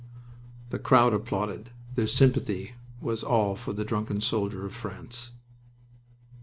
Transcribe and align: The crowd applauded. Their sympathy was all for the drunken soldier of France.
The 0.69 0.79
crowd 0.79 1.13
applauded. 1.13 1.69
Their 1.93 2.07
sympathy 2.07 2.71
was 2.99 3.23
all 3.23 3.55
for 3.55 3.71
the 3.71 3.85
drunken 3.85 4.19
soldier 4.19 4.65
of 4.65 4.73
France. 4.73 5.29